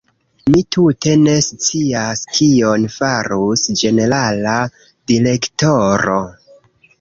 [0.51, 4.55] Mi tute ne scias kion farus ĝenerala
[5.13, 6.19] direktoro.